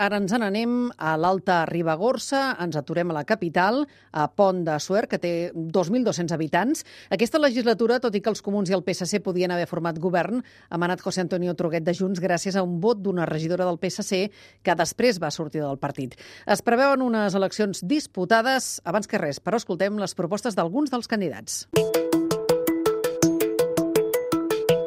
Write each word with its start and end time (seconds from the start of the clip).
Ara 0.00 0.16
ens 0.16 0.32
n'anem 0.32 0.86
a 0.96 1.10
l'Alta 1.20 1.58
Ribagorça, 1.68 2.54
ens 2.64 2.78
aturem 2.78 3.10
a 3.12 3.18
la 3.18 3.24
capital, 3.28 3.82
a 4.16 4.24
Pont 4.32 4.62
de 4.64 4.78
Suert, 4.80 5.10
que 5.12 5.18
té 5.20 5.32
2.200 5.52 6.32
habitants. 6.32 6.86
Aquesta 7.12 7.40
legislatura, 7.42 7.98
tot 8.00 8.16
i 8.16 8.22
que 8.24 8.32
els 8.32 8.40
comuns 8.40 8.72
i 8.72 8.76
el 8.76 8.84
PSC 8.86 9.20
podien 9.20 9.52
haver 9.52 9.68
format 9.68 10.00
govern, 10.00 10.40
ha 10.70 10.80
manat 10.80 11.04
José 11.04 11.20
Antonio 11.20 11.52
Truguet 11.52 11.84
de 11.84 11.92
Junts 11.92 12.22
gràcies 12.24 12.56
a 12.56 12.64
un 12.64 12.78
vot 12.80 13.02
d'una 13.04 13.28
regidora 13.28 13.68
del 13.68 13.76
PSC 13.76 14.30
que 14.64 14.78
després 14.78 15.20
va 15.20 15.28
sortir 15.28 15.60
del 15.60 15.76
partit. 15.76 16.16
Es 16.48 16.64
preveuen 16.64 17.04
unes 17.04 17.36
eleccions 17.36 17.84
disputades. 17.84 18.78
Abans 18.88 19.04
que 19.04 19.20
res, 19.20 19.36
però 19.36 19.60
escoltem 19.60 20.00
les 20.00 20.16
propostes 20.16 20.56
d'alguns 20.56 20.88
dels 20.88 21.12
candidats. 21.12 21.66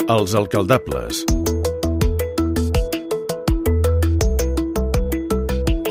Els 0.10 0.34
alcaldables. 0.34 1.22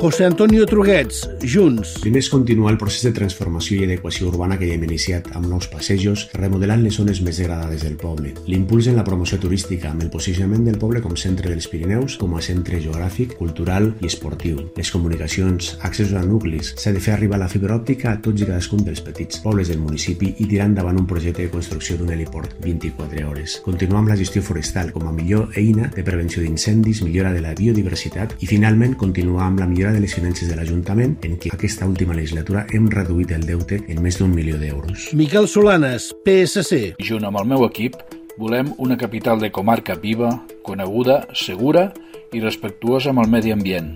José 0.02 0.24
Antonio 0.24 0.66
Truguets, 0.66 1.28
Junts. 1.46 1.92
Primer 2.02 2.18
és 2.24 2.28
continuar 2.28 2.72
el 2.72 2.78
procés 2.80 3.04
de 3.06 3.12
transformació 3.14 3.76
i 3.76 3.84
adequació 3.86 4.32
urbana 4.32 4.56
que 4.58 4.66
ja 4.66 4.74
hem 4.74 4.82
iniciat 4.82 5.28
amb 5.38 5.46
nous 5.46 5.68
passejos, 5.70 6.24
remodelant 6.34 6.80
les 6.82 6.96
zones 6.98 7.20
més 7.22 7.36
degradades 7.38 7.84
del 7.86 7.94
poble. 8.00 8.32
L'impuls 8.50 8.88
en 8.90 8.98
la 8.98 9.04
promoció 9.06 9.38
turística, 9.38 9.92
amb 9.92 10.02
el 10.02 10.10
posicionament 10.10 10.64
del 10.66 10.80
poble 10.82 11.04
com 11.04 11.14
centre 11.14 11.46
dels 11.46 11.68
Pirineus, 11.70 12.16
com 12.18 12.34
a 12.34 12.42
centre 12.42 12.80
geogràfic, 12.82 13.36
cultural 13.38 13.92
i 14.02 14.08
esportiu. 14.10 14.64
Les 14.74 14.90
comunicacions, 14.90 15.76
accessos 15.86 16.18
a 16.18 16.24
nuclis, 16.26 16.72
s'ha 16.82 16.90
de 16.90 17.04
fer 17.06 17.14
arribar 17.14 17.38
la 17.38 17.46
fibra 17.54 17.78
òptica 17.78 18.10
a 18.10 18.18
tots 18.26 18.42
i 18.42 18.50
cadascun 18.50 18.82
dels 18.82 19.04
petits 19.06 19.38
pobles 19.46 19.70
del 19.70 19.78
municipi 19.84 20.32
i 20.32 20.48
tirar 20.50 20.66
endavant 20.72 20.98
un 20.98 21.06
projecte 21.06 21.46
de 21.46 21.54
construcció 21.54 22.00
d'un 22.00 22.10
heliport 22.10 22.58
24 22.66 23.22
hores. 23.30 23.60
Continuar 23.62 24.02
amb 24.02 24.16
la 24.16 24.18
gestió 24.18 24.42
forestal 24.42 24.90
com 24.90 25.06
a 25.06 25.14
millor 25.14 25.54
eina 25.62 25.94
de 25.94 26.02
prevenció 26.02 26.42
d'incendis, 26.42 27.06
millora 27.06 27.30
de 27.30 27.46
la 27.46 27.54
biodiversitat 27.54 28.34
i, 28.40 28.50
finalment, 28.50 28.98
continuar 28.98 29.46
amb 29.46 29.62
la 29.62 29.70
millora 29.70 29.91
de 29.92 30.00
les 30.00 30.14
finances 30.14 30.48
de 30.48 30.56
l'Ajuntament, 30.58 31.18
en 31.26 31.36
què 31.40 31.52
aquesta 31.54 31.86
última 31.88 32.16
legislatura 32.16 32.64
hem 32.72 32.88
reduït 32.92 33.32
el 33.36 33.46
deute 33.46 33.78
en 33.86 34.00
més 34.02 34.18
d'un 34.18 34.32
milió 34.32 34.58
d'euros. 34.60 35.10
Miquel 35.16 35.48
Solanes, 35.48 36.10
PSC. 36.24 36.96
Junt 37.04 37.28
amb 37.28 37.40
el 37.40 37.48
meu 37.52 37.66
equip, 37.68 37.98
volem 38.38 38.72
una 38.78 38.96
capital 38.96 39.40
de 39.40 39.52
comarca 39.52 39.94
viva, 40.00 40.32
coneguda, 40.64 41.22
segura 41.34 41.90
i 42.32 42.40
respectuosa 42.40 43.12
amb 43.12 43.22
el 43.24 43.30
medi 43.30 43.52
ambient, 43.52 43.92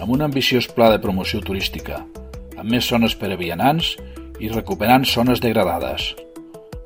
amb 0.00 0.12
un 0.16 0.24
ambiciós 0.24 0.68
pla 0.72 0.90
de 0.92 1.00
promoció 1.02 1.42
turística, 1.44 2.02
amb 2.56 2.70
més 2.70 2.88
zones 2.88 3.16
per 3.16 3.32
a 3.32 3.40
vianants 3.40 3.94
i 4.40 4.48
recuperant 4.52 5.04
zones 5.04 5.42
degradades, 5.44 6.14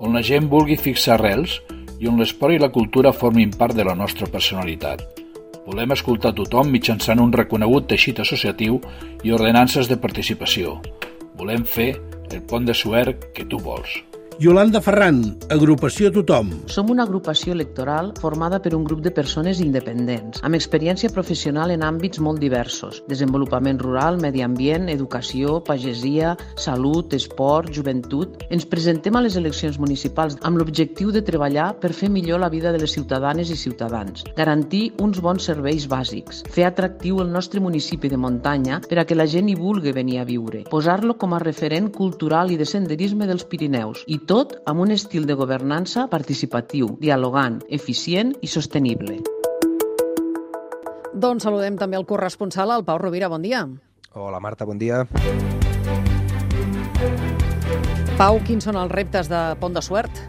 on 0.01 0.17
la 0.17 0.25
gent 0.27 0.49
vulgui 0.51 0.79
fixar 0.81 1.19
arrels 1.19 1.61
i 2.01 2.09
on 2.09 2.19
l'esport 2.19 2.57
i 2.57 2.61
la 2.63 2.73
cultura 2.73 3.13
formin 3.13 3.53
part 3.53 3.77
de 3.77 3.85
la 3.85 3.95
nostra 3.95 4.27
personalitat. 4.27 5.20
Volem 5.67 5.93
escoltar 5.95 6.33
tothom 6.37 6.71
mitjançant 6.73 7.21
un 7.21 7.33
reconegut 7.37 7.89
teixit 7.91 8.23
associatiu 8.25 8.81
i 9.25 9.35
ordenances 9.37 9.91
de 9.91 9.99
participació. 10.01 10.79
Volem 11.37 11.65
fer 11.65 11.91
el 12.31 12.47
pont 12.47 12.65
de 12.67 12.77
Suert 12.77 13.31
que 13.35 13.45
tu 13.45 13.59
vols. 13.61 14.01
Yolanda 14.41 14.81
Ferran, 14.81 15.19
Agrupació 15.53 16.09
Tothom. 16.15 16.55
Som 16.73 16.89
una 16.89 17.05
agrupació 17.05 17.53
electoral 17.53 18.07
formada 18.23 18.57
per 18.65 18.71
un 18.73 18.87
grup 18.89 19.03
de 19.05 19.11
persones 19.13 19.59
independents, 19.61 20.41
amb 20.41 20.57
experiència 20.57 21.11
professional 21.13 21.69
en 21.75 21.83
àmbits 21.85 22.23
molt 22.25 22.41
diversos, 22.41 23.03
desenvolupament 23.11 23.77
rural, 23.85 24.17
medi 24.17 24.41
ambient, 24.41 24.89
educació, 24.89 25.59
pagesia, 25.67 26.31
salut, 26.57 27.13
esport, 27.13 27.69
joventut. 27.77 28.39
Ens 28.49 28.65
presentem 28.65 29.19
a 29.19 29.23
les 29.27 29.37
eleccions 29.37 29.77
municipals 29.77 30.39
amb 30.41 30.57
l'objectiu 30.57 31.13
de 31.13 31.21
treballar 31.21 31.75
per 31.85 31.93
fer 31.93 32.09
millor 32.09 32.41
la 32.41 32.49
vida 32.49 32.73
de 32.73 32.81
les 32.81 32.97
ciutadanes 32.97 33.53
i 33.53 33.59
ciutadans, 33.61 34.25
garantir 34.41 34.95
uns 35.05 35.21
bons 35.21 35.51
serveis 35.53 35.85
bàsics, 35.85 36.41
fer 36.49 36.65
atractiu 36.71 37.21
el 37.21 37.29
nostre 37.29 37.61
municipi 37.61 38.09
de 38.09 38.17
muntanya 38.17 38.81
per 38.89 39.03
a 39.03 39.05
que 39.05 39.21
la 39.21 39.29
gent 39.29 39.53
hi 39.53 39.61
vulgui 39.61 39.93
venir 39.93 40.23
a 40.23 40.25
viure, 40.25 40.65
posar-lo 40.73 41.21
com 41.21 41.37
a 41.37 41.45
referent 41.45 41.93
cultural 41.93 42.49
i 42.49 42.57
de 42.57 42.65
senderisme 42.65 43.29
dels 43.29 43.45
Pirineus 43.45 44.09
i 44.09 44.23
tot 44.31 44.53
amb 44.71 44.79
un 44.85 44.93
estil 44.95 45.25
de 45.27 45.35
governança 45.35 46.05
participatiu, 46.07 46.93
dialogant, 47.03 47.57
eficient 47.67 48.31
i 48.39 48.47
sostenible. 48.47 49.17
Doncs 51.11 51.43
saludem 51.49 51.75
també 51.81 51.99
el 51.99 52.07
corresponsal, 52.07 52.71
el 52.77 52.87
Pau 52.87 53.01
Rovira. 53.03 53.27
Bon 53.29 53.43
dia. 53.43 53.65
Hola, 54.15 54.39
Marta, 54.39 54.69
bon 54.69 54.79
dia. 54.79 55.03
Pau, 58.21 58.39
quins 58.47 58.71
són 58.71 58.79
els 58.79 58.95
reptes 58.95 59.27
de 59.33 59.41
Pont 59.59 59.75
de 59.75 59.83
Suert? 59.83 60.23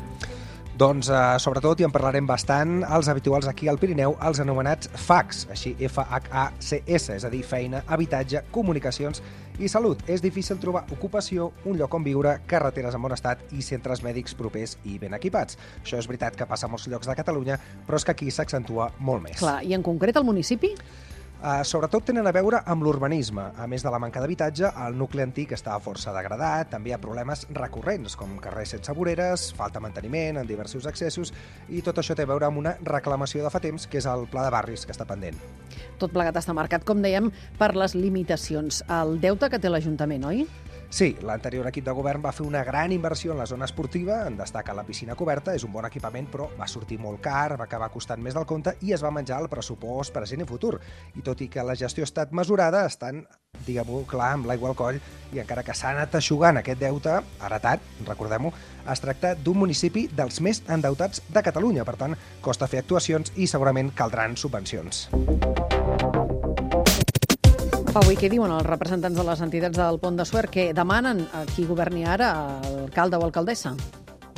Doncs, 0.81 1.11
eh, 1.13 1.37
sobretot, 1.37 1.83
i 1.83 1.85
en 1.85 1.93
parlarem 1.93 2.25
bastant, 2.25 2.79
els 2.81 3.07
habituals 3.11 3.45
aquí 3.45 3.67
al 3.69 3.77
Pirineu, 3.77 4.15
els 4.25 4.39
anomenats 4.41 4.89
FACs, 4.97 5.43
així 5.53 5.75
F-H-A-C-S, 5.77 7.19
és 7.19 7.25
a 7.27 7.29
dir, 7.29 7.43
feina, 7.45 7.83
habitatge, 7.85 8.47
comunicacions 8.49 9.21
i 9.61 9.69
salut. 9.69 10.01
És 10.09 10.23
difícil 10.23 10.57
trobar 10.61 10.83
ocupació, 10.91 11.51
un 11.69 11.77
lloc 11.77 11.93
on 11.93 12.05
viure, 12.05 12.33
carreteres 12.49 12.97
en 12.97 13.03
bon 13.05 13.13
estat 13.13 13.43
i 13.53 13.61
centres 13.65 14.01
mèdics 14.05 14.33
propers 14.37 14.77
i 14.89 14.97
ben 15.01 15.13
equipats. 15.17 15.59
Això 15.83 16.01
és 16.01 16.09
veritat 16.09 16.35
que 16.37 16.49
passa 16.49 16.67
a 16.67 16.71
molts 16.71 16.89
llocs 16.89 17.09
de 17.09 17.15
Catalunya, 17.17 17.59
però 17.87 17.99
és 18.01 18.07
que 18.07 18.15
aquí 18.15 18.31
s'accentua 18.33 18.91
molt 18.99 19.23
més. 19.27 19.37
Clar, 19.39 19.59
i 19.63 19.77
en 19.77 19.85
concret 19.85 20.17
el 20.17 20.25
municipi? 20.27 20.73
Uh, 21.41 21.63
sobretot 21.65 22.03
tenen 22.05 22.27
a 22.29 22.31
veure 22.35 22.59
amb 22.69 22.83
l'urbanisme. 22.85 23.47
A 23.57 23.65
més 23.65 23.81
de 23.81 23.89
la 23.89 23.97
manca 23.97 24.21
d'habitatge, 24.21 24.69
el 24.85 24.93
nucli 24.93 25.23
antic 25.23 25.55
està 25.55 25.73
força 25.81 26.13
degradat, 26.13 26.69
també 26.69 26.91
hi 26.91 26.93
ha 26.93 26.99
problemes 27.01 27.47
recurrents, 27.57 28.13
com 28.13 28.35
carrers 28.43 28.75
sense 28.75 28.93
voreres, 28.93 29.47
falta 29.57 29.81
manteniment 29.81 30.37
en 30.37 30.45
diversos 30.45 30.85
accessos, 30.85 31.33
i 31.73 31.81
tot 31.81 31.97
això 31.97 32.13
té 32.13 32.27
a 32.27 32.29
veure 32.29 32.45
amb 32.45 32.61
una 32.61 32.75
reclamació 32.85 33.41
de 33.41 33.49
fa 33.49 33.63
temps, 33.63 33.89
que 33.89 33.97
és 33.97 34.05
el 34.05 34.27
pla 34.29 34.45
de 34.45 34.53
barris, 34.53 34.85
que 34.85 34.93
està 34.93 35.09
pendent. 35.09 35.41
Tot 35.97 36.13
plegat 36.13 36.37
està 36.37 36.53
marcat, 36.53 36.85
com 36.85 37.01
dèiem, 37.01 37.33
per 37.57 37.73
les 37.73 37.97
limitacions. 37.97 38.83
El 39.01 39.17
deute 39.25 39.49
que 39.49 39.57
té 39.57 39.73
l'Ajuntament, 39.73 40.29
oi? 40.29 40.45
Sí, 40.91 41.13
l'anterior 41.23 41.69
equip 41.69 41.85
de 41.87 41.93
govern 41.95 42.19
va 42.19 42.33
fer 42.35 42.43
una 42.43 42.65
gran 42.67 42.91
inversió 42.91 43.31
en 43.31 43.37
la 43.39 43.45
zona 43.47 43.63
esportiva, 43.63 44.25
en 44.27 44.35
destaca 44.35 44.73
la 44.75 44.83
piscina 44.83 45.15
coberta, 45.15 45.53
és 45.55 45.63
un 45.63 45.71
bon 45.71 45.85
equipament, 45.87 46.27
però 46.27 46.49
va 46.59 46.67
sortir 46.67 46.97
molt 46.99 47.21
car, 47.23 47.55
va 47.55 47.63
acabar 47.63 47.87
costant 47.93 48.19
més 48.19 48.35
del 48.35 48.45
compte 48.45 48.73
i 48.83 48.91
es 48.91 48.99
va 49.01 49.13
menjar 49.15 49.39
el 49.39 49.47
pressupost 49.47 50.11
present 50.11 50.43
i 50.43 50.47
futur. 50.49 50.73
I 51.15 51.23
tot 51.23 51.39
i 51.39 51.47
que 51.47 51.63
la 51.63 51.77
gestió 51.79 52.03
ha 52.03 52.09
estat 52.09 52.35
mesurada, 52.35 52.83
estan, 52.91 53.23
diguem-ho 53.63 54.03
clar, 54.11 54.33
amb 54.35 54.51
l'aigua 54.51 54.73
al 54.73 54.77
coll, 54.83 54.99
i 55.31 55.39
encara 55.39 55.63
que 55.63 55.77
s'ha 55.79 55.95
anat 55.95 56.19
aixugant 56.19 56.59
aquest 56.59 56.83
deute, 56.83 57.15
heretat, 57.39 57.87
recordem-ho, 58.09 58.51
es 58.91 59.05
tracta 59.07 59.31
d'un 59.39 59.63
municipi 59.63 60.09
dels 60.11 60.43
més 60.43 60.59
endeutats 60.67 61.23
de 61.31 61.47
Catalunya, 61.47 61.87
per 61.87 61.95
tant, 62.03 62.19
costa 62.43 62.67
fer 62.67 62.83
actuacions 62.83 63.31
i 63.39 63.47
segurament 63.47 63.95
caldran 63.95 64.35
subvencions. 64.35 65.07
Pau, 67.91 68.07
i 68.07 68.15
què 68.15 68.29
diuen 68.31 68.53
els 68.55 68.63
representants 68.63 69.17
de 69.19 69.23
les 69.27 69.41
entitats 69.43 69.75
del 69.75 69.97
Pont 69.99 70.15
de 70.15 70.23
Suert 70.23 70.47
que 70.53 70.69
demanen 70.71 71.25
a 71.35 71.41
qui 71.49 71.65
governi 71.67 72.05
ara, 72.07 72.29
alcalde 72.69 73.17
o 73.19 73.25
alcaldessa? 73.25 73.73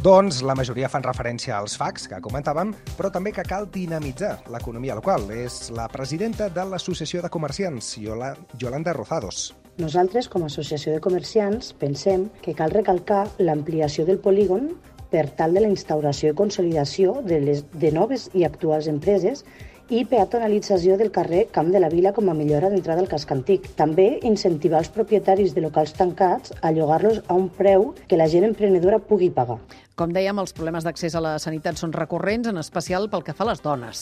Doncs 0.02 0.40
la 0.42 0.56
majoria 0.58 0.88
fan 0.90 1.04
referència 1.06 1.60
als 1.60 1.76
FACs, 1.78 2.08
que 2.10 2.18
comentàvem, 2.26 2.72
però 2.98 3.12
també 3.14 3.30
que 3.36 3.46
cal 3.46 3.68
dinamitzar 3.70 4.40
l'economia 4.50 4.96
local. 4.98 5.28
És 5.30 5.70
la 5.70 5.86
presidenta 5.86 6.48
de 6.50 6.66
l'Associació 6.66 7.22
de 7.22 7.30
Comerciants, 7.30 7.92
Yolanda 8.02 8.96
Rozados. 8.98 9.52
Nosaltres, 9.78 10.32
com 10.34 10.42
a 10.42 10.50
associació 10.50 10.96
de 10.96 11.04
comerciants, 11.06 11.76
pensem 11.78 12.32
que 12.42 12.56
cal 12.58 12.74
recalcar 12.74 13.28
l'ampliació 13.38 14.08
del 14.10 14.18
polígon 14.18 14.72
per 15.14 15.28
tal 15.38 15.54
de 15.54 15.62
la 15.62 15.70
instauració 15.70 16.34
i 16.34 16.40
consolidació 16.42 17.20
de, 17.22 17.38
les, 17.38 17.62
de 17.70 17.94
noves 17.94 18.32
i 18.34 18.48
actuals 18.50 18.90
empreses 18.90 19.46
i 19.90 20.06
peatonalització 20.08 20.96
del 20.98 21.12
carrer 21.12 21.48
Camp 21.52 21.72
de 21.74 21.80
la 21.84 21.90
Vila 21.92 22.14
com 22.16 22.30
a 22.30 22.38
millora 22.38 22.70
d'entrada 22.72 23.04
al 23.04 23.12
casc 23.12 23.32
antic. 23.36 23.68
També 23.76 24.08
incentivar 24.24 24.80
els 24.80 24.92
propietaris 24.96 25.54
de 25.54 25.66
locals 25.66 25.96
tancats 25.98 26.56
a 26.62 26.72
llogar-los 26.72 27.24
a 27.28 27.34
un 27.34 27.50
preu 27.50 27.92
que 28.08 28.20
la 28.20 28.30
gent 28.32 28.48
emprenedora 28.48 29.00
pugui 29.00 29.30
pagar. 29.30 29.60
Com 29.94 30.10
dèiem, 30.10 30.40
els 30.42 30.56
problemes 30.58 30.82
d'accés 30.88 31.14
a 31.14 31.20
la 31.22 31.36
sanitat 31.38 31.78
són 31.78 31.92
recurrents, 31.94 32.48
en 32.50 32.58
especial 32.58 33.06
pel 33.14 33.22
que 33.22 33.36
fa 33.38 33.46
a 33.46 33.52
les 33.52 33.60
dones. 33.62 34.00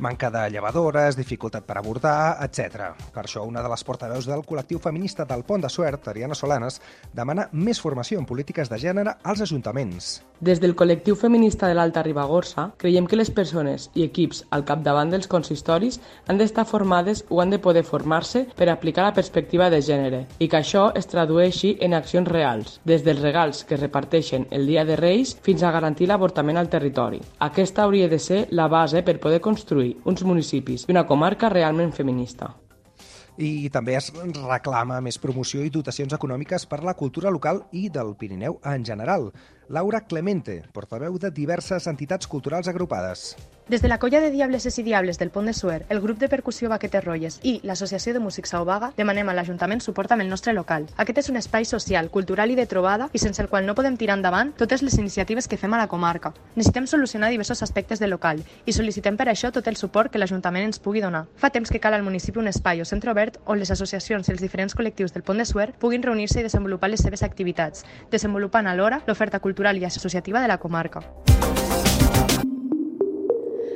Manca 0.00 0.30
de 0.32 0.40
llevadores, 0.50 1.18
dificultat 1.18 1.66
per 1.68 1.76
avortar, 1.76 2.40
etc. 2.42 2.94
Per 3.12 3.22
això, 3.26 3.44
una 3.46 3.60
de 3.62 3.68
les 3.68 3.84
portaveus 3.84 4.24
del 4.26 4.40
col·lectiu 4.48 4.80
feminista 4.80 5.26
del 5.28 5.44
Pont 5.44 5.62
de 5.62 5.68
Suert, 5.68 6.08
Ariana 6.08 6.34
Solanes, 6.34 6.80
demana 7.12 7.44
més 7.52 7.78
formació 7.78 8.18
en 8.18 8.24
polítiques 8.26 8.72
de 8.72 8.78
gènere 8.80 9.18
als 9.22 9.44
ajuntaments. 9.44 10.22
Des 10.40 10.62
del 10.64 10.74
col·lectiu 10.74 11.14
feminista 11.14 11.68
de 11.68 11.76
l'Alta 11.76 12.02
Ribagorça, 12.02 12.70
creiem 12.80 13.04
que 13.06 13.20
les 13.20 13.30
persones 13.30 13.90
i 13.94 14.08
equips 14.08 14.46
al 14.50 14.64
capdavant 14.64 15.12
dels 15.12 15.28
consistoris 15.28 16.00
han 16.26 16.40
d'estar 16.40 16.64
formades 16.64 17.22
o 17.28 17.42
han 17.44 17.52
de 17.52 17.60
poder 17.60 17.84
formar-se 17.84 18.46
per 18.56 18.70
aplicar 18.72 19.04
la 19.04 19.14
perspectiva 19.14 19.68
de 19.70 19.82
gènere 19.84 20.24
i 20.40 20.48
que 20.48 20.58
això 20.58 20.88
es 20.96 21.06
tradueixi 21.12 21.76
en 21.84 21.94
accions 21.94 22.32
reals, 22.32 22.80
des 22.88 23.04
dels 23.04 23.22
regals 23.22 23.62
que 23.68 23.76
es 23.76 23.84
reparteixen 23.84 24.48
el 24.50 24.66
dia 24.66 24.88
de 24.88 24.96
Reis 24.96 25.33
fins 25.42 25.62
a 25.62 25.72
garantir 25.74 26.06
l'avortament 26.08 26.58
al 26.60 26.70
territori. 26.70 27.20
Aquesta 27.38 27.84
hauria 27.84 28.08
de 28.08 28.18
ser 28.18 28.46
la 28.50 28.68
base 28.68 29.02
per 29.02 29.18
poder 29.20 29.40
construir 29.40 29.96
uns 30.04 30.22
municipis 30.22 30.86
i 30.86 30.92
una 30.94 31.06
comarca 31.06 31.48
realment 31.48 31.92
feminista 31.92 32.54
i 33.36 33.68
també 33.72 33.96
es 33.98 34.12
reclama 34.14 35.00
més 35.02 35.18
promoció 35.18 35.64
i 35.64 35.72
dotacions 35.74 36.14
econòmiques 36.14 36.66
per 36.70 36.82
la 36.84 36.94
cultura 36.94 37.32
local 37.34 37.64
i 37.72 37.88
del 37.90 38.14
Pirineu 38.14 38.60
en 38.62 38.84
general. 38.86 39.32
Laura 39.68 40.02
Clemente, 40.02 40.62
portaveu 40.72 41.16
de 41.18 41.30
diverses 41.30 41.86
entitats 41.88 42.28
culturals 42.28 42.68
agrupades. 42.68 43.34
Des 43.66 43.80
de 43.80 43.88
la 43.88 43.98
colla 43.98 44.20
de 44.20 44.30
Diableses 44.30 44.78
i 44.78 44.82
Diables 44.82 45.18
del 45.18 45.30
Pont 45.30 45.46
de 45.46 45.54
Suer, 45.54 45.86
el 45.88 46.02
grup 46.02 46.18
de 46.18 46.28
percussió 46.28 46.68
Baquetes 46.68 47.02
Rolles 47.02 47.38
i 47.42 47.62
l'Associació 47.64 48.12
de 48.12 48.20
Músics 48.20 48.50
Sauvaga 48.52 48.90
demanem 48.98 49.30
a 49.30 49.32
l'Ajuntament 49.32 49.80
suport 49.80 50.12
amb 50.12 50.20
el 50.20 50.28
nostre 50.28 50.52
local. 50.52 50.84
Aquest 51.00 51.22
és 51.22 51.30
un 51.32 51.40
espai 51.40 51.64
social, 51.64 52.10
cultural 52.12 52.52
i 52.52 52.58
de 52.58 52.66
trobada 52.68 53.08
i 53.16 53.22
sense 53.22 53.40
el 53.40 53.48
qual 53.48 53.64
no 53.64 53.74
podem 53.74 53.96
tirar 53.96 54.18
endavant 54.18 54.50
totes 54.58 54.84
les 54.84 54.98
iniciatives 55.00 55.48
que 55.48 55.56
fem 55.56 55.72
a 55.72 55.80
la 55.80 55.88
comarca. 55.88 56.34
Necessitem 56.56 56.86
solucionar 56.86 57.30
diversos 57.32 57.62
aspectes 57.64 58.04
del 58.04 58.12
local 58.12 58.42
i 58.66 58.76
sol·licitem 58.76 59.16
per 59.16 59.30
això 59.32 59.48
tot 59.48 59.72
el 59.72 59.80
suport 59.80 60.12
que 60.12 60.20
l'Ajuntament 60.20 60.68
ens 60.68 60.78
pugui 60.78 61.00
donar. 61.00 61.24
Fa 61.40 61.48
temps 61.48 61.72
que 61.72 61.80
cal 61.80 61.96
al 61.96 62.04
municipi 62.04 62.44
un 62.44 62.52
espai 62.52 62.84
o 62.84 62.84
centre 62.84 63.16
obert 63.16 63.40
on 63.46 63.58
les 63.58 63.72
associacions 63.72 64.28
i 64.28 64.36
els 64.36 64.44
diferents 64.44 64.76
col·lectius 64.76 65.16
del 65.16 65.24
Pont 65.24 65.40
de 65.40 65.48
Suer 65.48 65.70
puguin 65.72 66.04
reunir-se 66.04 66.44
i 66.44 66.46
desenvolupar 66.50 66.92
les 66.92 67.00
seves 67.00 67.24
activitats, 67.24 67.88
desenvolupant 68.12 68.68
alhora 68.68 69.00
l'oferta 69.06 69.40
cultural 69.40 69.53
i 69.54 69.84
associativa 69.84 70.40
de 70.40 70.48
la 70.48 70.58
comarca. 70.58 71.00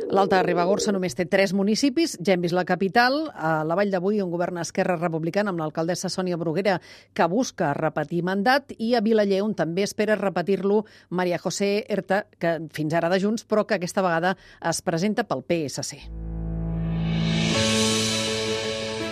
L'Alta 0.08 0.38
Ribagorça 0.40 0.92
només 0.94 1.12
té 1.12 1.26
tres 1.28 1.52
municipis. 1.52 2.14
Ja 2.24 2.32
hem 2.32 2.40
vist 2.40 2.56
la 2.56 2.64
capital, 2.64 3.28
a 3.36 3.62
la 3.68 3.76
Vall 3.76 3.90
d'Avui, 3.92 4.22
on 4.24 4.30
governa 4.32 4.64
Esquerra 4.64 4.96
Republicana 4.96 5.52
amb 5.52 5.60
l'alcaldessa 5.60 6.08
Sònia 6.08 6.38
Bruguera, 6.40 6.78
que 7.12 7.28
busca 7.28 7.74
repetir 7.76 8.22
mandat, 8.24 8.72
i 8.78 8.94
a 8.94 9.02
Vilaller, 9.04 9.42
on 9.44 9.52
també 9.54 9.84
espera 9.84 10.16
repetir-lo 10.16 10.86
Maria 11.10 11.38
José 11.38 11.84
Erta, 11.88 12.24
que 12.40 12.56
fins 12.72 12.96
ara 12.96 13.12
de 13.12 13.20
Junts, 13.20 13.44
però 13.44 13.66
que 13.66 13.76
aquesta 13.76 14.02
vegada 14.02 14.34
es 14.64 14.80
presenta 14.80 15.28
pel 15.28 15.44
PSC. 15.44 16.00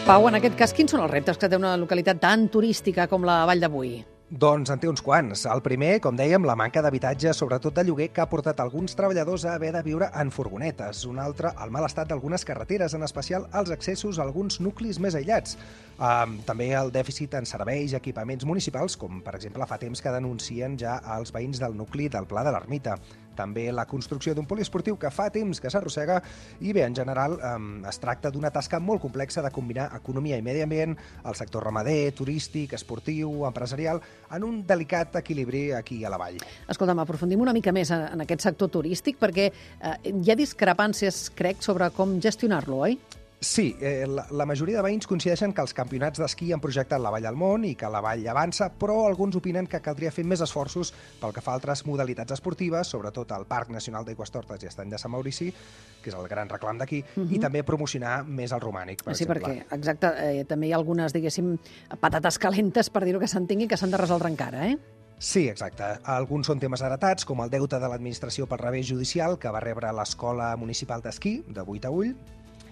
Pau, 0.06 0.28
en 0.30 0.40
aquest 0.40 0.56
cas, 0.56 0.72
quins 0.72 0.96
són 0.96 1.04
els 1.04 1.12
reptes 1.12 1.36
que 1.36 1.50
té 1.50 1.60
una 1.60 1.76
localitat 1.76 2.22
tan 2.22 2.48
turística 2.48 3.08
com 3.10 3.26
la 3.26 3.42
Vall 3.44 3.60
d'Avui? 3.60 3.98
Doncs 4.26 4.72
en 4.74 4.80
té 4.82 4.88
uns 4.90 4.98
quants. 5.06 5.44
El 5.46 5.60
primer, 5.62 6.00
com 6.02 6.16
dèiem, 6.18 6.42
la 6.42 6.56
manca 6.58 6.80
d'habitatge, 6.82 7.30
sobretot 7.30 7.76
de 7.76 7.84
lloguer, 7.86 8.08
que 8.10 8.24
ha 8.24 8.26
portat 8.26 8.58
alguns 8.58 8.96
treballadors 8.98 9.44
a 9.46 9.52
haver 9.54 9.70
de 9.76 9.82
viure 9.86 10.08
en 10.18 10.32
furgonetes. 10.34 11.04
Un 11.06 11.20
altre, 11.22 11.52
el 11.62 11.70
mal 11.70 11.86
estat 11.86 12.10
d'algunes 12.10 12.42
carreteres, 12.44 12.96
en 12.98 13.06
especial 13.06 13.46
els 13.54 13.70
accessos 13.70 14.18
a 14.18 14.24
alguns 14.24 14.58
nuclis 14.58 14.98
més 14.98 15.14
aïllats. 15.14 15.54
Um, 16.00 16.40
també 16.48 16.72
el 16.74 16.90
dèficit 16.90 17.36
en 17.38 17.46
serveis 17.46 17.94
i 17.94 18.00
equipaments 18.00 18.48
municipals, 18.50 18.98
com 18.98 19.22
per 19.22 19.36
exemple 19.38 19.70
fa 19.70 19.78
temps 19.78 20.02
que 20.02 20.16
denuncien 20.18 20.74
ja 20.74 20.98
els 21.14 21.30
veïns 21.30 21.62
del 21.62 21.78
nucli 21.78 22.10
del 22.10 22.26
Pla 22.26 22.42
de 22.42 22.56
l'Ermita 22.56 22.98
també 23.36 23.68
la 23.72 23.86
construcció 23.86 24.34
d'un 24.34 24.48
poliesportiu 24.48 24.96
que 24.98 25.10
fa 25.14 25.28
temps 25.30 25.60
que 25.60 25.70
s'arrossega 25.72 26.20
i 26.60 26.72
bé, 26.72 26.86
en 26.86 26.96
general 26.96 27.36
eh, 27.38 27.54
es 27.90 28.00
tracta 28.02 28.32
d'una 28.32 28.50
tasca 28.54 28.80
molt 28.80 29.02
complexa 29.04 29.44
de 29.44 29.52
combinar 29.54 29.90
economia 29.96 30.38
i 30.38 30.44
medi 30.44 30.64
ambient, 30.64 30.96
el 31.24 31.38
sector 31.38 31.64
ramader, 31.68 32.12
turístic, 32.16 32.74
esportiu, 32.78 33.44
empresarial, 33.48 34.00
en 34.32 34.46
un 34.46 34.62
delicat 34.66 35.20
equilibri 35.22 35.68
aquí 35.76 36.02
a 36.04 36.12
la 36.12 36.20
vall. 36.20 36.40
Escolta'm, 36.72 37.04
aprofundim 37.04 37.44
una 37.44 37.54
mica 37.56 37.74
més 37.76 37.92
en 37.94 38.24
aquest 38.24 38.48
sector 38.48 38.72
turístic 38.72 39.20
perquè 39.20 39.50
eh, 39.50 39.94
hi 40.10 40.32
ha 40.32 40.38
discrepàncies, 40.38 41.26
crec, 41.36 41.62
sobre 41.64 41.90
com 41.94 42.18
gestionar-lo, 42.22 42.82
oi? 42.88 42.98
Sí, 43.38 43.76
eh, 43.80 44.06
la, 44.08 44.24
la 44.30 44.46
majoria 44.48 44.78
de 44.78 44.82
veïns 44.86 45.06
coincideixen 45.06 45.52
que 45.52 45.60
els 45.60 45.74
campionats 45.76 46.22
d'esquí 46.22 46.48
han 46.54 46.60
projectat 46.62 47.02
la 47.02 47.10
vall 47.12 47.26
al 47.28 47.36
món 47.36 47.66
i 47.68 47.74
que 47.76 47.90
la 47.92 48.00
vall 48.00 48.24
avança, 48.32 48.70
però 48.80 49.02
alguns 49.04 49.36
opinen 49.36 49.68
que 49.68 49.82
caldria 49.84 50.12
fer 50.14 50.24
més 50.24 50.40
esforços 50.40 50.94
pel 51.20 51.34
que 51.36 51.44
fa 51.44 51.52
a 51.52 51.60
altres 51.60 51.84
modalitats 51.84 52.32
esportives, 52.38 52.88
sobretot 52.88 53.34
al 53.36 53.44
Parc 53.46 53.74
Nacional 53.74 54.06
d'Aigües 54.08 54.32
Tortes 54.32 54.64
i 54.64 54.70
Estany 54.70 54.94
de 54.94 55.00
Sant 55.00 55.12
Maurici, 55.12 55.50
que 56.02 56.10
és 56.10 56.16
el 56.16 56.28
gran 56.32 56.48
reclam 56.48 56.80
d'aquí, 56.80 57.02
uh 57.02 57.22
-huh. 57.22 57.28
i 57.28 57.36
mhm. 57.36 57.42
també 57.42 57.62
promocionar 57.62 58.24
més 58.24 58.52
el 58.52 58.60
romànic, 58.60 59.04
per 59.04 59.14
sí, 59.14 59.24
exemple. 59.24 59.44
Sí, 59.44 59.60
perquè, 59.60 59.76
exacte, 59.76 60.06
eh, 60.16 60.44
també 60.44 60.68
hi 60.68 60.72
ha 60.72 60.76
algunes, 60.76 61.12
diguéssim, 61.12 61.58
patates 62.00 62.38
calentes, 62.38 62.88
per 62.90 63.04
dir-ho 63.04 63.20
que 63.20 63.28
s'entengui, 63.28 63.68
que 63.68 63.76
s'han 63.76 63.90
de 63.90 63.98
resoldre 63.98 64.30
encara, 64.30 64.66
eh? 64.66 64.78
Sí, 65.18 65.48
exacte. 65.48 65.84
Alguns 66.04 66.46
són 66.46 66.58
temes 66.58 66.82
heretats, 66.82 67.24
com 67.24 67.40
el 67.40 67.50
deute 67.50 67.78
de 67.78 67.88
l'administració 67.88 68.46
per 68.46 68.60
revés 68.60 68.86
judicial 68.86 69.38
que 69.38 69.48
va 69.48 69.60
rebre 69.60 69.92
l'Escola 69.92 70.56
Municipal 70.56 71.00
d'Esquí, 71.00 71.42
de 71.48 71.62
Buitaüll, 71.62 72.16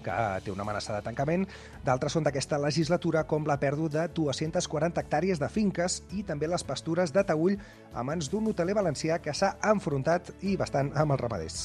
que 0.05 0.19
té 0.45 0.53
una 0.53 0.63
amenaça 0.67 0.95
de 0.95 1.03
tancament. 1.07 1.47
D'altres 1.85 2.15
són 2.15 2.27
d'aquesta 2.27 2.61
legislatura, 2.63 3.25
com 3.25 3.49
la 3.49 3.59
pèrdua 3.61 3.91
de 3.97 4.07
240 4.15 5.01
hectàrees 5.01 5.43
de 5.43 5.49
finques 5.49 6.03
i 6.13 6.23
també 6.23 6.51
les 6.51 6.65
pastures 6.65 7.13
de 7.15 7.25
Taüll 7.25 7.59
a 7.95 8.05
mans 8.07 8.31
d'un 8.31 8.53
hoteler 8.53 8.77
valencià 8.77 9.19
que 9.19 9.35
s'ha 9.35 9.55
enfrontat 9.73 10.35
i 10.43 10.59
bastant 10.61 10.93
amb 10.95 11.17
els 11.17 11.25
ramaders. 11.25 11.61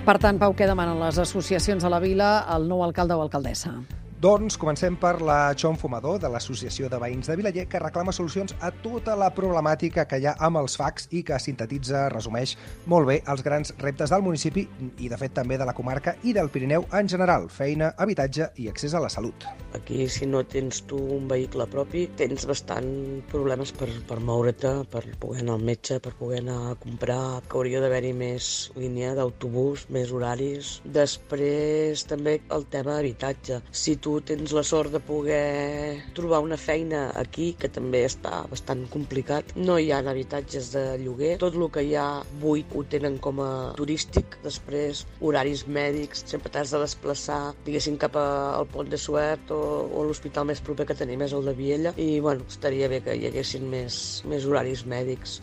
Per 0.00 0.16
tant, 0.18 0.40
Pau, 0.40 0.54
què 0.56 0.66
demanen 0.66 0.98
les 0.98 1.20
associacions 1.22 1.84
a 1.84 1.92
la 1.92 2.00
vila 2.02 2.38
al 2.48 2.64
nou 2.66 2.82
alcalde 2.82 3.14
o 3.14 3.22
alcaldessa? 3.22 3.76
Doncs 4.20 4.58
comencem 4.60 4.98
per 5.00 5.22
la 5.24 5.54
Xon 5.56 5.78
Fumador, 5.80 6.18
de 6.20 6.28
l'Associació 6.28 6.90
de 6.92 6.98
Veïns 7.00 7.30
de 7.30 7.38
Vilaller, 7.40 7.62
que 7.72 7.78
reclama 7.80 8.12
solucions 8.12 8.52
a 8.60 8.68
tota 8.84 9.14
la 9.16 9.30
problemàtica 9.32 10.02
que 10.04 10.18
hi 10.20 10.26
ha 10.28 10.34
amb 10.44 10.58
els 10.60 10.74
facs 10.76 11.06
i 11.16 11.22
que 11.24 11.38
sintetitza, 11.40 12.02
resumeix 12.12 12.52
molt 12.92 13.08
bé 13.08 13.16
els 13.32 13.40
grans 13.46 13.72
reptes 13.80 14.12
del 14.12 14.20
municipi 14.20 14.66
i, 14.90 15.08
de 15.08 15.16
fet, 15.16 15.32
també 15.38 15.56
de 15.56 15.64
la 15.64 15.72
comarca 15.72 16.18
i 16.20 16.34
del 16.36 16.50
Pirineu 16.52 16.84
en 16.98 17.08
general, 17.08 17.46
feina, 17.48 17.94
habitatge 17.96 18.50
i 18.60 18.68
accés 18.68 18.92
a 18.92 19.00
la 19.00 19.08
salut. 19.08 19.46
Aquí, 19.78 20.02
si 20.12 20.28
no 20.28 20.44
tens 20.44 20.82
tu 20.90 21.00
un 21.16 21.24
vehicle 21.30 21.64
propi, 21.72 22.04
tens 22.20 22.44
bastant 22.50 22.92
problemes 23.32 23.72
per, 23.72 23.88
per 24.04 24.20
moure't, 24.20 24.68
per 24.92 25.04
poder 25.22 25.46
anar 25.46 25.56
al 25.56 25.64
metge, 25.70 25.96
per 25.96 26.12
poder 26.20 26.42
anar 26.44 26.58
a 26.74 26.76
comprar, 26.84 27.40
que 27.48 27.56
hauria 27.56 27.80
d'haver-hi 27.80 28.12
més 28.20 28.52
línia 28.76 29.16
d'autobús, 29.16 29.88
més 29.88 30.12
horaris. 30.12 30.76
Després, 30.84 32.04
també 32.12 32.42
el 32.52 32.68
tema 32.68 32.98
d'habitatge. 32.98 33.62
Si 33.72 33.96
tu 33.96 34.09
tu 34.10 34.18
tens 34.26 34.52
la 34.56 34.62
sort 34.66 34.90
de 34.90 34.98
poder 34.98 36.02
trobar 36.16 36.40
una 36.42 36.56
feina 36.58 37.02
aquí, 37.20 37.52
que 37.58 37.70
també 37.70 38.02
està 38.08 38.42
bastant 38.50 38.82
complicat. 38.90 39.52
No 39.56 39.78
hi 39.78 39.90
ha 39.92 40.00
habitatges 40.12 40.72
de 40.74 40.84
lloguer. 41.02 41.36
Tot 41.42 41.54
el 41.58 41.66
que 41.74 41.84
hi 41.86 41.94
ha 41.98 42.08
buit 42.42 42.74
ho 42.74 42.82
tenen 42.94 43.20
com 43.22 43.42
a 43.44 43.50
turístic. 43.78 44.38
Després, 44.46 45.04
horaris 45.20 45.66
mèdics, 45.68 46.24
sempre 46.32 46.50
t'has 46.50 46.74
de 46.74 46.82
desplaçar, 46.82 47.40
diguéssim, 47.66 47.98
cap 48.00 48.18
al 48.20 48.66
pont 48.72 48.90
de 48.90 48.98
Suert 48.98 49.52
o, 49.54 49.60
o 49.94 50.06
l'hospital 50.08 50.48
més 50.50 50.64
proper 50.64 50.88
que 50.90 50.98
tenim 50.98 51.22
és 51.26 51.36
el 51.36 51.46
de 51.46 51.54
Viella. 51.60 51.94
I, 52.00 52.18
bueno, 52.24 52.48
estaria 52.50 52.90
bé 52.90 53.02
que 53.04 53.14
hi 53.14 53.30
haguessin 53.30 53.70
més, 53.70 54.00
més 54.30 54.48
horaris 54.48 54.86
mèdics. 54.90 55.38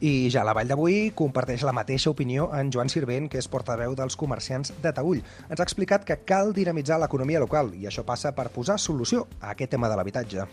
I 0.00 0.30
ja 0.32 0.40
la 0.48 0.54
Vall 0.56 0.70
d'avui 0.70 1.10
comparteix 1.12 1.60
la 1.68 1.74
mateixa 1.76 2.08
opinió 2.08 2.46
en 2.56 2.70
Joan 2.72 2.88
Sirvent, 2.88 3.26
que 3.28 3.36
és 3.36 3.48
portaveu 3.52 3.92
dels 3.92 4.16
comerciants 4.16 4.72
de 4.80 4.92
Taüll. 4.96 5.20
Ens 5.50 5.60
ha 5.60 5.66
explicat 5.66 6.06
que 6.08 6.16
cal 6.24 6.54
dinamitzar 6.56 6.96
l'economia 7.02 7.42
local 7.42 7.74
i 7.76 7.84
això 7.84 8.00
passa 8.08 8.32
per 8.32 8.48
posar 8.54 8.78
solució 8.80 9.26
a 9.42 9.52
aquest 9.52 9.74
tema 9.76 9.90
de 9.92 9.98
l'habitatge. 10.00 10.46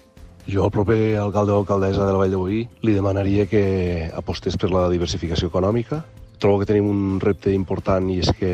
Jo 0.51 0.65
al 0.65 0.71
proper 0.71 1.15
alcalde 1.21 1.55
o 1.55 1.61
alcaldessa 1.63 2.03
de 2.03 2.11
la 2.11 2.19
Vall 2.19 2.35
d'Avui 2.35 2.59
li 2.83 2.95
demanaria 2.95 3.47
que 3.47 4.11
apostés 4.15 4.59
per 4.59 4.67
la 4.71 4.89
diversificació 4.91 5.47
econòmica, 5.47 6.03
Trobo 6.37 6.59
que 6.61 6.67
tenim 6.69 6.85
un 6.85 7.19
repte 7.21 7.49
important 7.49 8.11
i 8.13 8.19
és 8.21 8.29
que 8.37 8.49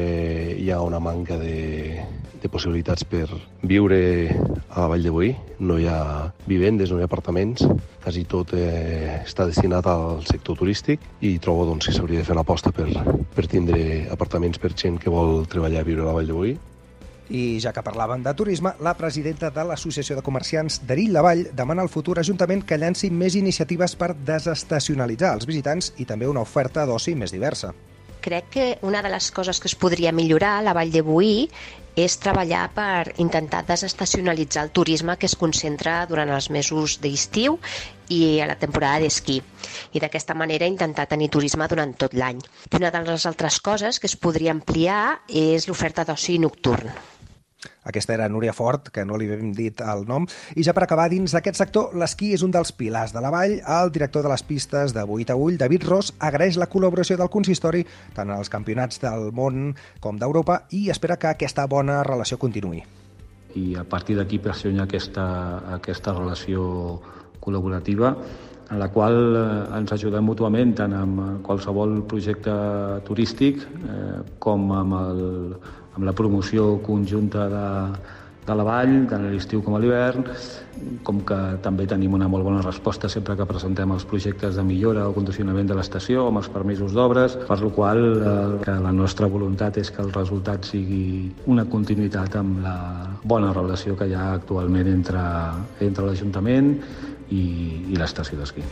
hi 0.55 0.69
ha 0.71 0.79
una 0.85 1.01
manca 1.03 1.35
de, 1.35 1.99
de 2.39 2.51
possibilitats 2.51 3.03
per 3.03 3.25
viure 3.59 3.99
a 4.69 4.85
la 4.85 4.87
Vall 4.93 5.03
de 5.03 5.11
Boí. 5.11 5.31
No 5.59 5.75
hi 5.79 5.89
ha 5.91 6.31
vivendes, 6.47 6.91
no 6.91 6.99
hi 6.99 7.03
ha 7.03 7.09
apartaments, 7.11 7.65
quasi 8.03 8.23
tot 8.29 8.55
eh, 8.55 9.19
està 9.23 9.47
destinat 9.49 9.87
al 9.91 10.23
sector 10.27 10.59
turístic 10.59 11.03
i 11.23 11.37
trobo 11.43 11.67
doncs, 11.67 11.89
que 11.89 11.95
s'hauria 11.95 12.23
de 12.23 12.27
fer 12.27 12.37
una 12.37 12.47
aposta 12.47 12.71
per, 12.71 12.87
per 13.35 13.49
tindre 13.51 14.05
apartaments 14.15 14.63
per 14.63 14.71
gent 14.75 14.99
que 14.99 15.11
vol 15.11 15.43
treballar 15.51 15.83
i 15.83 15.91
viure 15.91 16.07
a 16.07 16.11
la 16.11 16.15
Vall 16.19 16.31
de 16.31 16.39
Boí 16.39 16.55
i 17.29 17.59
ja 17.63 17.71
que 17.73 17.83
parlaven 17.83 18.23
de 18.23 18.33
turisme, 18.33 18.73
la 18.83 18.95
presidenta 18.97 19.49
de 19.53 19.63
l'Associació 19.67 20.17
de 20.17 20.25
Comerciants 20.25 20.81
d'Erill 20.87 21.13
la 21.13 21.23
Vall 21.23 21.47
demana 21.55 21.85
al 21.85 21.91
futur 21.93 22.19
Ajuntament 22.19 22.65
que 22.67 22.77
llanci 22.77 23.09
més 23.11 23.37
iniciatives 23.39 23.95
per 23.95 24.13
desestacionalitzar 24.15 25.33
els 25.37 25.47
visitants 25.47 25.93
i 25.97 26.05
també 26.09 26.27
una 26.27 26.43
oferta 26.43 26.85
d'oci 26.85 27.15
més 27.15 27.31
diversa. 27.31 27.73
Crec 28.23 28.45
que 28.49 28.65
una 28.87 29.01
de 29.03 29.09
les 29.11 29.31
coses 29.35 29.59
que 29.59 29.67
es 29.67 29.75
podria 29.75 30.13
millorar 30.15 30.57
a 30.57 30.61
la 30.63 30.73
Vall 30.73 30.91
de 30.91 31.01
Boí 31.03 31.49
és 31.99 32.15
treballar 32.17 32.69
per 32.73 33.13
intentar 33.21 33.61
desestacionalitzar 33.67 34.63
el 34.63 34.71
turisme 34.71 35.17
que 35.19 35.27
es 35.29 35.35
concentra 35.37 35.99
durant 36.09 36.31
els 36.33 36.49
mesos 36.49 36.97
d'estiu 37.03 37.59
i 38.09 38.39
a 38.41 38.47
la 38.49 38.57
temporada 38.59 39.03
d'esquí 39.03 39.39
i 39.93 40.01
d'aquesta 40.01 40.33
manera 40.33 40.69
intentar 40.71 41.05
tenir 41.11 41.29
turisme 41.29 41.67
durant 41.69 41.93
tot 41.93 42.15
l'any. 42.17 42.41
Una 42.73 42.91
de 42.91 43.03
les 43.05 43.27
altres 43.29 43.59
coses 43.59 43.99
que 43.99 44.09
es 44.09 44.17
podria 44.17 44.55
ampliar 44.55 45.19
és 45.27 45.67
l'oferta 45.67 46.07
d'oci 46.07 46.39
nocturn. 46.39 46.89
Aquesta 47.83 48.13
era 48.15 48.29
Núria 48.29 48.53
Fort, 48.53 48.89
que 48.93 49.05
no 49.05 49.17
li 49.19 49.29
hem 49.33 49.51
dit 49.55 49.81
el 49.83 50.05
nom. 50.07 50.27
I 50.55 50.63
ja 50.63 50.75
per 50.75 50.85
acabar, 50.85 51.09
dins 51.11 51.35
d'aquest 51.35 51.59
sector, 51.59 51.95
l'esquí 51.99 52.33
és 52.35 52.43
un 52.45 52.53
dels 52.53 52.71
pilars 52.75 53.13
de 53.15 53.23
la 53.23 53.31
vall. 53.33 53.59
El 53.59 53.91
director 53.95 54.23
de 54.23 54.31
les 54.31 54.43
pistes 54.47 54.95
de 54.95 55.03
Buit 55.07 55.33
a 55.33 55.37
Ull, 55.39 55.57
David 55.59 55.87
Ross, 55.89 56.13
agraeix 56.19 56.59
la 56.61 56.69
col·laboració 56.71 57.17
del 57.19 57.31
consistori 57.33 57.83
tant 58.15 58.31
els 58.33 58.51
campionats 58.51 59.01
del 59.03 59.31
món 59.35 59.73
com 60.03 60.19
d'Europa 60.19 60.63
i 60.71 60.87
espera 60.93 61.17
que 61.19 61.33
aquesta 61.33 61.67
bona 61.67 62.01
relació 62.07 62.39
continuï. 62.39 62.83
I 63.55 63.75
a 63.77 63.83
partir 63.85 64.17
d'aquí 64.17 64.39
pressionar 64.41 64.87
aquesta, 64.87 65.25
aquesta 65.75 66.15
relació 66.15 66.63
col·laborativa 67.43 68.15
en 68.73 68.79
la 68.81 68.89
qual 68.89 69.37
eh, 69.37 69.77
ens 69.77 69.93
ajudem 69.93 70.25
mútuament 70.25 70.73
tant 70.81 70.97
amb 70.97 71.21
qualsevol 71.45 72.01
projecte 72.09 72.55
turístic 73.07 73.61
eh, 73.61 74.19
com 74.41 74.71
amb 74.73 74.97
el, 74.99 75.23
amb 75.93 76.09
la 76.09 76.15
promoció 76.17 76.79
conjunta 76.85 77.47
de, 77.51 77.67
de 78.47 78.55
la 78.57 78.65
vall, 78.67 78.95
tant 79.07 79.23
a 79.23 79.31
l'estiu 79.31 79.61
com 79.63 79.77
a 79.77 79.79
l'hivern, 79.79 80.25
com 81.05 81.21
que 81.27 81.37
també 81.63 81.85
tenim 81.87 82.15
una 82.17 82.27
molt 82.31 82.43
bona 82.43 82.63
resposta 82.65 83.07
sempre 83.11 83.37
que 83.39 83.47
presentem 83.47 83.93
els 83.95 84.05
projectes 84.09 84.57
de 84.57 84.65
millora 84.67 85.05
o 85.07 85.13
condicionament 85.15 85.69
de 85.69 85.77
l'estació 85.77 86.27
amb 86.27 86.41
els 86.41 86.49
permisos 86.51 86.95
d'obres, 86.97 87.37
per 87.47 87.59
la 87.61 87.71
qual 87.77 88.03
eh, 88.03 88.35
que 88.65 88.75
la 88.83 88.91
nostra 88.95 89.29
voluntat 89.31 89.79
és 89.79 89.93
que 89.93 90.01
el 90.03 90.11
resultat 90.15 90.65
sigui 90.73 91.31
una 91.45 91.67
continuïtat 91.69 92.39
amb 92.41 92.63
la 92.65 92.77
bona 93.23 93.53
relació 93.53 93.95
que 93.95 94.09
hi 94.09 94.17
ha 94.17 94.33
actualment 94.33 94.91
entre, 94.97 95.23
entre 95.85 96.09
l'Ajuntament 96.09 96.73
i, 97.29 97.43
i 97.93 97.99
l'estació 97.99 98.39
d'esquí. 98.39 98.65